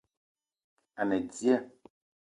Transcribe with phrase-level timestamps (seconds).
[0.99, 1.57] A ne dia